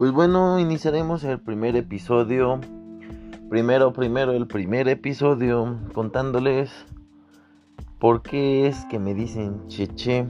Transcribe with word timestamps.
Pues 0.00 0.12
bueno, 0.12 0.58
iniciaremos 0.58 1.24
el 1.24 1.40
primer 1.40 1.76
episodio. 1.76 2.58
Primero, 3.50 3.92
primero, 3.92 4.32
el 4.32 4.46
primer 4.46 4.88
episodio 4.88 5.78
contándoles 5.92 6.70
por 7.98 8.22
qué 8.22 8.66
es 8.66 8.86
que 8.86 8.98
me 8.98 9.12
dicen 9.12 9.68
cheche. 9.68 10.24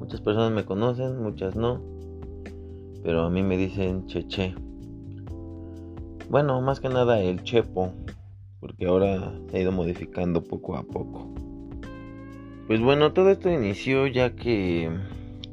Muchas 0.00 0.20
personas 0.22 0.50
me 0.50 0.64
conocen, 0.64 1.22
muchas 1.22 1.54
no. 1.54 1.80
Pero 3.04 3.26
a 3.26 3.30
mí 3.30 3.44
me 3.44 3.56
dicen 3.56 4.06
cheche. 4.06 4.56
Bueno, 6.28 6.60
más 6.60 6.80
que 6.80 6.88
nada 6.88 7.20
el 7.20 7.44
chepo. 7.44 7.92
Porque 8.58 8.88
ahora 8.88 9.34
se 9.52 9.56
ha 9.56 9.60
ido 9.60 9.70
modificando 9.70 10.42
poco 10.42 10.74
a 10.74 10.82
poco. 10.82 11.28
Pues 12.66 12.80
bueno, 12.80 13.12
todo 13.12 13.30
esto 13.30 13.50
inició 13.50 14.08
ya 14.08 14.34
que 14.34 14.90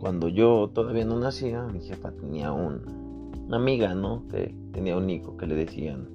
cuando 0.05 0.27
yo 0.27 0.69
todavía 0.73 1.03
no 1.03 1.17
nacía, 1.17 1.63
mi 1.63 1.79
jefa 1.79 2.11
tenía 2.11 2.51
una 3.47 3.57
amiga, 3.57 3.93
¿no? 3.93 4.27
Que 4.27 4.55
tenía 4.73 4.97
un 4.97 5.09
hijo 5.09 5.37
que 5.37 5.47
le 5.47 5.55
decían 5.55 6.09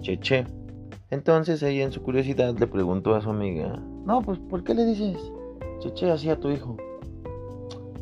Cheche. 0.00 0.46
Entonces 1.10 1.62
ella 1.62 1.84
en 1.84 1.92
su 1.92 2.02
curiosidad 2.02 2.56
le 2.58 2.66
preguntó 2.66 3.14
a 3.14 3.20
su 3.20 3.30
amiga, 3.30 3.80
no, 4.04 4.22
pues 4.22 4.38
¿por 4.38 4.64
qué 4.64 4.74
le 4.74 4.84
dices 4.84 5.16
Cheche 5.80 6.10
así 6.10 6.28
a 6.30 6.40
tu 6.40 6.50
hijo? 6.50 6.76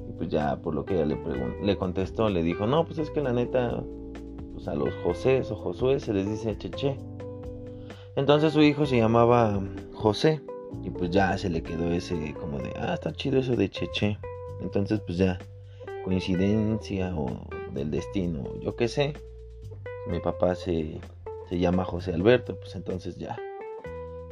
Y 0.09 0.12
pues 0.12 0.29
ya 0.29 0.56
por 0.61 0.75
lo 0.75 0.84
que 0.84 0.95
ella 0.95 1.06
le, 1.06 1.19
le 1.62 1.77
contestó, 1.77 2.29
le 2.29 2.43
dijo, 2.43 2.66
no, 2.66 2.84
pues 2.84 2.98
es 2.98 3.11
que 3.11 3.20
la 3.20 3.33
neta, 3.33 3.83
pues 4.55 4.69
a 4.69 4.75
los 4.75 4.95
José 5.05 5.42
o 5.51 5.56
Josué 5.56 6.01
se 6.01 6.12
les 6.12 6.28
dice 6.28 6.56
Cheche. 6.56 6.97
Entonces 8.17 8.53
su 8.53 8.62
hijo 8.62 8.87
se 8.87 8.98
llamaba 8.98 9.61
José. 9.92 10.41
Y 10.84 10.91
pues 10.91 11.11
ya 11.11 11.37
se 11.37 11.51
le 11.51 11.62
quedó 11.62 11.91
ese 11.91 12.33
como 12.34 12.59
de, 12.59 12.73
ah, 12.78 12.95
está 12.95 13.12
chido 13.12 13.41
eso 13.41 13.56
de 13.56 13.69
Cheche. 13.69 14.19
Entonces 14.61 15.01
pues 15.01 15.19
ya, 15.19 15.39
coincidencia 16.05 17.12
o 17.17 17.27
del 17.72 17.90
destino, 17.90 18.44
yo 18.60 18.76
qué 18.76 18.88
sé. 18.88 19.14
Mi 20.08 20.20
papá 20.20 20.54
se, 20.54 21.00
se 21.48 21.58
llama 21.58 21.84
José 21.84 22.12
Alberto, 22.12 22.58
pues 22.58 22.74
entonces 22.74 23.16
ya. 23.16 23.38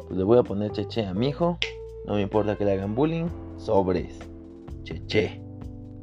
Pues 0.07 0.19
le 0.19 0.25
voy 0.25 0.39
a 0.39 0.43
poner 0.43 0.73
Cheche 0.73 1.05
a 1.07 1.15
mi 1.15 1.29
hijo. 1.29 1.59
No 2.07 2.15
me 2.15 2.23
importa 2.23 2.57
que 2.57 2.65
le 2.65 2.73
hagan 2.73 2.95
bullying. 2.95 3.27
Sobres. 3.59 4.19
Cheche. 4.85 5.41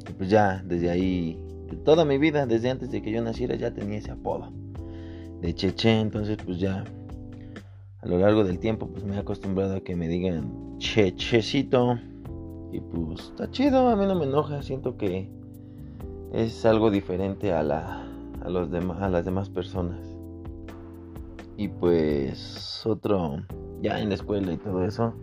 Y 0.08 0.12
pues 0.12 0.30
ya, 0.30 0.62
desde 0.64 0.90
ahí, 0.90 1.40
toda 1.84 2.04
mi 2.04 2.18
vida, 2.18 2.46
desde 2.46 2.70
antes 2.70 2.90
de 2.90 3.02
que 3.02 3.10
yo 3.10 3.22
naciera, 3.22 3.56
ya 3.56 3.72
tenía 3.74 3.98
ese 3.98 4.12
apodo. 4.12 4.52
De 5.40 5.54
Cheche, 5.54 6.00
entonces 6.00 6.38
pues 6.44 6.58
ya 6.58 6.84
a 8.06 8.08
lo 8.08 8.18
largo 8.18 8.44
del 8.44 8.60
tiempo 8.60 8.86
pues 8.86 9.04
me 9.04 9.16
he 9.16 9.18
acostumbrado 9.18 9.76
a 9.76 9.80
que 9.80 9.96
me 9.96 10.06
digan 10.06 10.78
chechecito 10.78 11.98
y 12.72 12.80
pues 12.80 13.30
está 13.30 13.50
chido, 13.50 13.88
a 13.88 13.96
mí 13.96 14.06
no 14.06 14.14
me 14.14 14.26
enoja, 14.26 14.62
siento 14.62 14.96
que 14.96 15.28
es 16.32 16.64
algo 16.64 16.90
diferente 16.90 17.52
a 17.52 17.62
la 17.62 18.06
a 18.42 18.48
los 18.48 18.72
a 18.72 19.08
las 19.08 19.24
demás 19.24 19.50
personas. 19.50 20.00
Y 21.56 21.68
pues 21.68 22.84
otro 22.84 23.38
ya 23.80 24.00
en 24.00 24.10
la 24.10 24.14
escuela 24.14 24.52
y 24.52 24.56
todo 24.58 24.84
eso, 24.84 25.14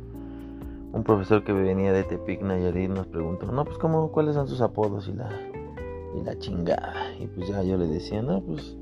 un 0.92 1.04
profesor 1.04 1.44
que 1.44 1.54
venía 1.54 1.94
de 1.94 2.04
Tepic 2.04 2.42
Nayarit 2.42 2.90
nos 2.90 3.08
preguntó, 3.08 3.52
"No, 3.52 3.66
pues 3.66 3.78
cómo 3.78 4.12
cuáles 4.12 4.36
son 4.36 4.48
sus 4.48 4.62
apodos 4.62 5.08
y 5.08 5.14
la 5.14 5.30
y 6.16 6.24
la 6.24 6.38
chingada." 6.38 6.94
Y 7.20 7.28
pues 7.28 7.48
ya 7.50 7.64
yo 7.64 7.78
le 7.78 7.88
decía, 7.88 8.22
"No, 8.22 8.42
pues 8.42 8.78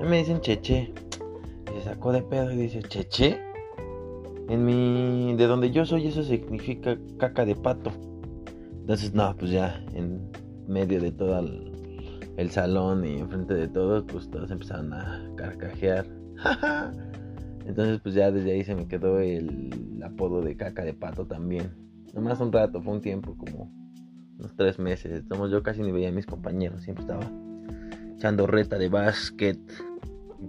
me 0.00 0.18
dicen 0.18 0.40
Cheche." 0.40 0.92
se 1.74 1.82
sacó 1.82 2.12
de 2.12 2.22
pedo 2.22 2.52
y 2.52 2.56
dice, 2.56 2.82
cheche. 2.82 3.38
En 4.48 4.64
mi. 4.64 5.34
De 5.36 5.46
donde 5.46 5.70
yo 5.70 5.84
soy, 5.84 6.06
eso 6.06 6.22
significa 6.22 6.98
caca 7.18 7.44
de 7.44 7.56
pato. 7.56 7.90
Entonces, 8.80 9.14
no, 9.14 9.34
pues 9.36 9.50
ya, 9.50 9.82
en 9.94 10.30
medio 10.66 11.00
de 11.00 11.12
todo 11.12 11.38
el, 12.36 12.50
salón 12.50 13.04
y 13.04 13.18
enfrente 13.18 13.54
de 13.54 13.68
todos, 13.68 14.04
pues 14.04 14.30
todos 14.30 14.50
empezaron 14.50 14.92
a 14.92 15.30
carcajear. 15.36 16.06
Entonces, 17.66 18.00
pues 18.02 18.14
ya 18.14 18.30
desde 18.30 18.52
ahí 18.52 18.64
se 18.64 18.74
me 18.74 18.86
quedó 18.86 19.20
el 19.20 20.00
apodo 20.04 20.42
de 20.42 20.56
caca 20.56 20.84
de 20.84 20.92
pato 20.92 21.26
también. 21.26 21.72
Nomás 22.12 22.40
un 22.40 22.52
rato, 22.52 22.82
fue 22.82 22.94
un 22.94 23.00
tiempo 23.00 23.36
como 23.36 23.72
unos 24.38 24.54
tres 24.56 24.78
meses. 24.78 25.20
Entonces, 25.20 25.50
yo 25.50 25.62
casi 25.62 25.82
ni 25.82 25.92
veía 25.92 26.10
a 26.10 26.12
mis 26.12 26.26
compañeros, 26.26 26.82
siempre 26.82 27.02
estaba 27.02 27.30
echando 28.16 28.46
reta 28.46 28.78
de 28.78 28.88
básquet 28.88 29.58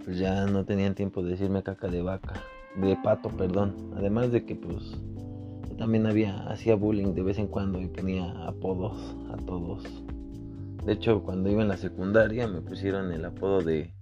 pues 0.03 0.17
ya 0.17 0.45
no 0.45 0.65
tenían 0.65 0.95
tiempo 0.95 1.23
de 1.23 1.31
decirme 1.31 1.63
caca 1.63 1.87
de 1.87 2.01
vaca, 2.01 2.33
de 2.75 2.97
pato, 3.03 3.29
perdón. 3.29 3.91
Además 3.95 4.31
de 4.31 4.45
que 4.45 4.55
pues 4.55 4.97
también 5.77 6.05
había, 6.05 6.47
hacía 6.47 6.75
bullying 6.75 7.13
de 7.13 7.23
vez 7.23 7.37
en 7.37 7.47
cuando 7.47 7.79
y 7.79 7.87
ponía 7.87 8.31
apodos 8.45 9.15
a 9.31 9.37
todos. 9.37 9.83
De 10.85 10.93
hecho, 10.93 11.23
cuando 11.23 11.49
iba 11.49 11.61
en 11.61 11.67
la 11.67 11.77
secundaria 11.77 12.47
me 12.47 12.61
pusieron 12.61 13.11
el 13.11 13.25
apodo 13.25 13.61
de 13.61 13.93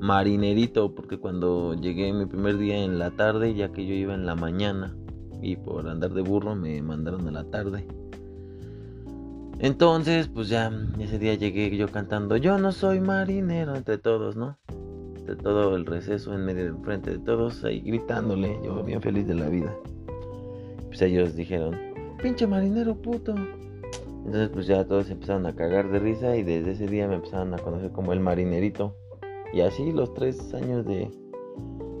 marinerito, 0.00 0.94
porque 0.94 1.18
cuando 1.18 1.74
llegué 1.74 2.12
mi 2.12 2.26
primer 2.26 2.56
día 2.58 2.78
en 2.84 2.98
la 2.98 3.10
tarde, 3.10 3.54
ya 3.54 3.70
que 3.70 3.86
yo 3.86 3.94
iba 3.94 4.14
en 4.14 4.26
la 4.26 4.34
mañana, 4.34 4.96
y 5.42 5.56
por 5.56 5.88
andar 5.88 6.12
de 6.12 6.22
burro 6.22 6.54
me 6.54 6.80
mandaron 6.82 7.28
a 7.28 7.30
la 7.30 7.44
tarde. 7.44 7.86
Entonces, 9.58 10.28
pues 10.28 10.48
ya 10.48 10.72
ese 10.98 11.18
día 11.18 11.34
llegué 11.34 11.76
yo 11.76 11.88
cantando, 11.88 12.36
yo 12.38 12.58
no 12.58 12.72
soy 12.72 13.00
marinero 13.00 13.76
entre 13.76 13.98
todos, 13.98 14.36
¿no? 14.36 14.56
de 15.30 15.36
todo 15.36 15.76
el 15.76 15.86
receso 15.86 16.34
en 16.34 16.44
medio 16.44 16.76
frente 16.82 17.12
de 17.12 17.18
todos 17.18 17.62
ahí 17.64 17.80
gritándole, 17.80 18.58
yo 18.64 18.82
bien 18.82 19.00
feliz 19.00 19.26
de 19.28 19.34
la 19.34 19.48
vida. 19.48 19.72
Pues 20.90 21.02
ellos 21.02 21.34
dijeron, 21.34 21.76
pinche 22.22 22.46
marinero 22.46 22.94
puto. 22.94 23.34
Entonces 24.26 24.50
pues 24.50 24.66
ya 24.66 24.84
todos 24.84 25.08
empezaron 25.10 25.46
a 25.46 25.54
cagar 25.54 25.90
de 25.90 25.98
risa 25.98 26.36
y 26.36 26.42
desde 26.42 26.72
ese 26.72 26.86
día 26.86 27.08
me 27.08 27.14
empezaron 27.14 27.54
a 27.54 27.58
conocer 27.58 27.90
como 27.92 28.12
el 28.12 28.20
marinerito. 28.20 28.94
Y 29.52 29.62
así 29.62 29.92
los 29.92 30.12
tres 30.14 30.52
años 30.52 30.84
de 30.84 31.10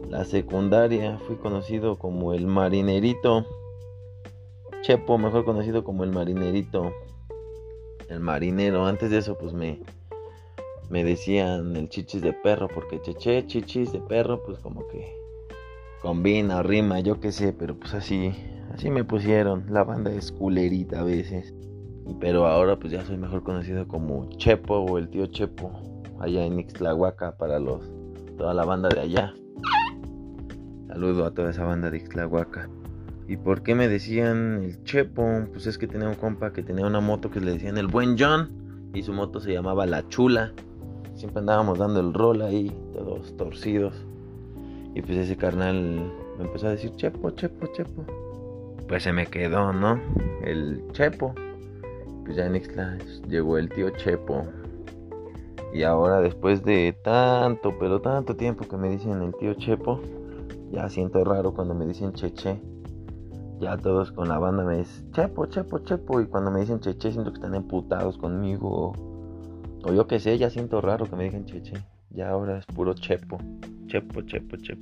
la 0.08 0.24
secundaria 0.24 1.18
fui 1.26 1.36
conocido 1.36 1.98
como 1.98 2.34
el 2.34 2.46
marinerito. 2.46 3.46
Chepo, 4.82 5.18
mejor 5.18 5.44
conocido 5.44 5.84
como 5.84 6.04
el 6.04 6.10
marinerito. 6.10 6.92
El 8.08 8.20
marinero. 8.20 8.86
Antes 8.86 9.10
de 9.10 9.18
eso 9.18 9.38
pues 9.38 9.52
me 9.52 9.80
me 10.90 11.04
decían 11.04 11.76
el 11.76 11.88
chichis 11.88 12.20
de 12.20 12.32
perro, 12.32 12.66
porque 12.66 13.00
cheche, 13.00 13.46
chichis 13.46 13.92
de 13.92 14.00
perro, 14.00 14.42
pues 14.44 14.58
como 14.58 14.86
que 14.88 15.16
combina, 16.00 16.62
rima, 16.62 17.00
yo 17.00 17.20
qué 17.20 17.32
sé, 17.32 17.52
pero 17.52 17.76
pues 17.76 17.94
así, 17.94 18.32
así 18.72 18.90
me 18.90 19.04
pusieron. 19.04 19.66
La 19.68 19.84
banda 19.84 20.12
es 20.12 20.32
culerita 20.32 21.00
a 21.00 21.04
veces. 21.04 21.54
Pero 22.18 22.46
ahora 22.46 22.78
pues 22.78 22.92
ya 22.92 23.04
soy 23.04 23.16
mejor 23.16 23.42
conocido 23.42 23.86
como 23.86 24.28
Chepo 24.36 24.78
o 24.78 24.98
el 24.98 25.08
tío 25.10 25.26
Chepo, 25.26 25.70
allá 26.18 26.44
en 26.44 26.58
Ixtlahuaca 26.58 27.36
para 27.36 27.60
los, 27.60 27.82
toda 28.36 28.54
la 28.54 28.64
banda 28.64 28.88
de 28.88 29.00
allá. 29.00 29.34
Saludo 30.88 31.24
a 31.24 31.32
toda 31.32 31.50
esa 31.50 31.64
banda 31.64 31.90
de 31.90 31.98
Ixtlahuaca. 31.98 32.68
¿Y 33.28 33.36
por 33.36 33.62
qué 33.62 33.76
me 33.76 33.86
decían 33.86 34.64
el 34.64 34.82
Chepo? 34.82 35.46
Pues 35.52 35.66
es 35.68 35.78
que 35.78 35.86
tenía 35.86 36.08
un 36.08 36.16
compa 36.16 36.52
que 36.52 36.64
tenía 36.64 36.86
una 36.86 37.00
moto 37.00 37.30
que 37.30 37.40
le 37.40 37.52
decían 37.52 37.78
el 37.78 37.86
buen 37.86 38.16
John 38.18 38.90
y 38.92 39.02
su 39.02 39.12
moto 39.12 39.38
se 39.38 39.52
llamaba 39.52 39.86
La 39.86 40.08
Chula. 40.08 40.52
Siempre 41.14 41.40
andábamos 41.40 41.78
dando 41.78 42.00
el 42.00 42.12
rol 42.12 42.42
ahí, 42.42 42.76
todos 42.92 43.36
torcidos. 43.36 44.09
Y 44.94 45.02
pues 45.02 45.18
ese 45.18 45.36
carnal 45.36 46.12
me 46.38 46.44
empezó 46.44 46.68
a 46.68 46.70
decir, 46.70 46.94
Chepo, 46.96 47.30
Chepo, 47.30 47.66
Chepo. 47.68 48.04
Pues 48.88 49.02
se 49.04 49.12
me 49.12 49.26
quedó, 49.26 49.72
¿no? 49.72 50.00
El 50.42 50.84
Chepo. 50.92 51.34
Pues 52.24 52.36
ya 52.36 52.46
en 52.46 52.56
Ixtla 52.56 52.98
llegó 53.28 53.58
el 53.58 53.68
tío 53.68 53.90
Chepo. 53.90 54.44
Y 55.72 55.84
ahora 55.84 56.20
después 56.20 56.64
de 56.64 56.96
tanto, 57.04 57.78
pero 57.78 58.00
tanto 58.00 58.34
tiempo 58.34 58.66
que 58.66 58.76
me 58.76 58.88
dicen 58.88 59.22
el 59.22 59.34
tío 59.36 59.54
Chepo, 59.54 60.00
ya 60.72 60.88
siento 60.88 61.22
raro 61.24 61.54
cuando 61.54 61.74
me 61.74 61.86
dicen 61.86 62.12
Cheche. 62.12 62.60
Ya 63.60 63.76
todos 63.76 64.10
con 64.10 64.28
la 64.28 64.38
banda 64.38 64.64
me 64.64 64.78
dicen 64.78 65.12
Chepo, 65.12 65.46
Chepo, 65.46 65.78
Chepo. 65.80 66.20
Y 66.20 66.26
cuando 66.26 66.50
me 66.50 66.60
dicen 66.60 66.80
Cheche 66.80 67.12
siento 67.12 67.30
que 67.30 67.36
están 67.36 67.54
emputados 67.54 68.18
conmigo 68.18 68.92
o 69.82 69.92
yo 69.92 70.06
que 70.06 70.20
sé, 70.20 70.36
ya 70.36 70.50
siento 70.50 70.80
raro 70.80 71.06
que 71.06 71.16
me 71.16 71.24
digan 71.24 71.44
cheche. 71.46 71.74
Ya 72.10 72.30
ahora 72.30 72.58
es 72.58 72.66
puro 72.66 72.94
chepo. 72.94 73.38
Chepo, 73.90 74.22
chepo, 74.22 74.56
chepo. 74.56 74.80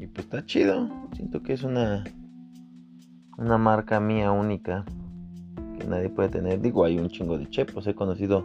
Y 0.00 0.08
pues 0.08 0.26
está 0.26 0.44
chido. 0.44 0.88
Siento 1.14 1.40
que 1.44 1.52
es 1.52 1.62
una. 1.62 2.02
Una 3.36 3.56
marca 3.56 4.00
mía 4.00 4.32
única. 4.32 4.84
Que 5.78 5.86
nadie 5.86 6.08
puede 6.08 6.30
tener. 6.30 6.60
Digo, 6.60 6.84
hay 6.84 6.98
un 6.98 7.08
chingo 7.08 7.38
de 7.38 7.48
chepos. 7.48 7.86
He 7.86 7.94
conocido 7.94 8.44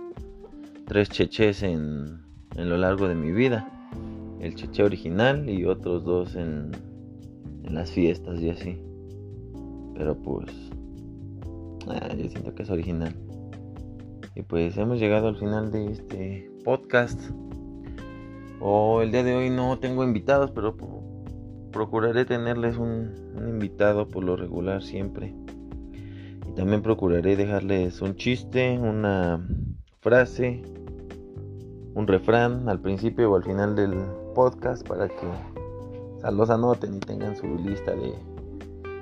tres 0.85 1.09
cheches 1.09 1.63
en, 1.63 2.21
en 2.55 2.69
lo 2.69 2.77
largo 2.77 3.07
de 3.07 3.15
mi 3.15 3.31
vida. 3.31 3.67
El 4.39 4.53
cheche 4.53 4.83
original 4.83 5.49
y 5.49 5.65
otros 5.65 6.03
dos 6.03 6.35
en, 6.35 6.69
en 7.63 7.73
las 7.73 7.89
fiestas 7.91 8.39
y 8.39 8.51
así. 8.51 8.77
Pero 9.95 10.15
pues. 10.15 10.51
Ah, 11.87 12.13
yo 12.15 12.29
siento 12.29 12.53
que 12.53 12.61
es 12.61 12.69
original. 12.69 13.15
Y 14.35 14.43
pues 14.43 14.77
hemos 14.77 14.99
llegado 14.99 15.29
al 15.29 15.37
final 15.37 15.71
de 15.71 15.91
este 15.91 16.51
podcast. 16.63 17.19
O 18.65 19.01
el 19.01 19.11
día 19.11 19.23
de 19.23 19.35
hoy 19.35 19.49
no 19.49 19.77
tengo 19.79 20.05
invitados, 20.05 20.51
pero 20.51 20.77
procuraré 21.73 22.23
tenerles 22.23 22.77
un, 22.77 23.11
invitado 23.35 24.07
por 24.07 24.23
lo 24.23 24.37
regular 24.37 24.81
siempre. 24.81 25.35
Y 26.47 26.55
también 26.55 26.81
procuraré 26.81 27.35
dejarles 27.35 28.01
un 28.01 28.15
chiste, 28.15 28.79
una 28.79 29.45
frase 29.99 30.63
un 31.93 32.07
refrán 32.07 32.69
al 32.69 32.79
principio 32.79 33.31
o 33.31 33.35
al 33.35 33.43
final 33.43 33.75
del 33.75 33.93
podcast 34.33 34.87
para 34.87 35.09
que 35.09 35.27
los 36.31 36.49
anoten 36.49 36.95
y 36.95 36.99
tengan 36.99 37.35
su 37.35 37.45
lista 37.57 37.91
de, 37.91 38.13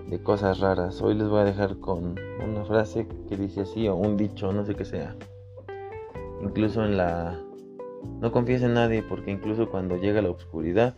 de 0.07 0.23
cosas 0.23 0.59
raras. 0.59 1.01
Hoy 1.03 1.13
les 1.13 1.29
voy 1.29 1.41
a 1.41 1.45
dejar 1.45 1.77
con 1.77 2.15
una 2.43 2.65
frase 2.65 3.07
que 3.29 3.37
dice 3.37 3.61
así 3.61 3.87
o 3.87 3.95
un 3.95 4.17
dicho, 4.17 4.51
no 4.51 4.65
sé 4.65 4.73
qué 4.73 4.85
sea. 4.85 5.15
Incluso 6.41 6.83
en 6.83 6.97
la... 6.97 7.39
No 8.19 8.31
confíes 8.31 8.61
en 8.61 8.73
nadie 8.73 9.03
porque 9.03 9.31
incluso 9.31 9.69
cuando 9.69 9.97
llega 9.97 10.21
la 10.21 10.29
oscuridad, 10.29 10.95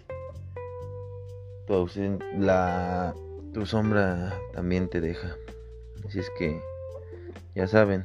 tu, 1.67 1.87
la, 2.37 3.13
tu 3.53 3.65
sombra 3.65 4.37
también 4.53 4.89
te 4.89 5.01
deja. 5.01 5.35
Así 6.05 6.19
es 6.19 6.29
que, 6.37 6.59
ya 7.55 7.67
saben. 7.67 8.03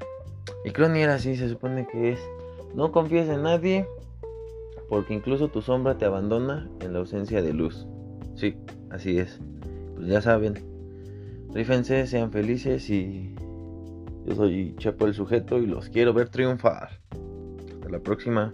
Y 0.65 0.71
Crony 0.71 0.99
era 0.99 1.15
así, 1.15 1.37
se 1.37 1.49
supone 1.49 1.87
que 1.87 2.13
es, 2.13 2.21
no 2.75 2.93
confíes 2.93 3.29
en 3.29 3.43
nadie 3.43 3.87
porque 4.89 5.15
incluso 5.15 5.49
tu 5.49 5.61
sombra 5.61 5.99
te 5.99 6.07
abandona 6.07 6.69
en 6.81 6.93
la 6.93 7.01
ausencia 7.01 7.43
de 7.43 7.53
luz. 7.53 7.87
Sí, 8.35 8.57
así 8.91 9.19
es. 9.19 9.41
Pues 9.95 10.09
ya 10.09 10.23
saben. 10.23 10.55
Rífense, 11.53 12.07
sean 12.07 12.31
felices 12.31 12.89
y 12.89 13.35
yo 14.27 14.35
soy 14.35 14.75
Chapo 14.79 15.07
el 15.07 15.15
sujeto 15.15 15.59
y 15.59 15.67
los 15.67 15.89
quiero 15.89 16.13
ver 16.13 16.29
triunfar. 16.29 17.01
Hasta 17.75 17.89
la 17.89 17.99
próxima. 18.01 18.53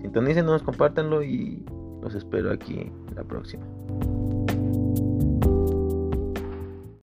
Sintonícenos, 0.00 0.62
compártanlo 0.62 1.22
y 1.22 1.64
los 2.02 2.14
espero 2.14 2.52
aquí 2.52 2.90
la 3.14 3.24
próxima. 3.24 3.64